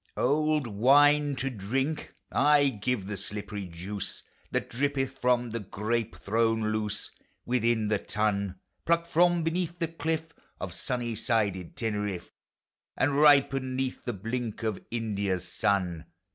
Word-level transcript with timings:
Old 0.17 0.65
wine 0.65 1.35
to 1.35 1.51
drink!— 1.51 2.15
Ay, 2.31 2.69
give 2.81 3.05
the 3.05 3.15
slippery 3.15 3.67
juice 3.67 4.23
That 4.49 4.67
drippeth 4.67 5.19
from 5.19 5.51
the 5.51 5.59
grape 5.59 6.15
thrown 6.15 6.71
loose 6.71 7.11
Within 7.45 7.87
the 7.87 7.99
tun; 7.99 8.55
Plucked 8.83 9.05
from 9.05 9.43
beneath 9.43 9.77
the 9.77 9.89
cliff 9.89 10.33
Of 10.59 10.73
sunny 10.73 11.13
sided 11.13 11.75
Teneriffe, 11.75 12.31
And 12.97 13.15
ripened 13.15 13.75
'neath 13.77 14.03
the 14.03 14.13
blink 14.13 14.63
Of 14.63 14.83
India's 14.89 15.47
sun 15.47 16.05